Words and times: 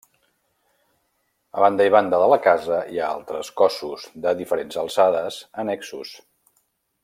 A 1.57 1.61
banda 1.65 1.85
i 1.89 1.91
banda 1.95 2.21
de 2.23 2.29
la 2.33 2.39
casa 2.47 2.79
hi 2.95 2.99
ha 3.03 3.11
altres 3.19 3.53
cossos, 3.61 4.07
de 4.27 4.33
diferents 4.41 4.81
alçades, 4.87 5.39
annexos. 5.67 6.19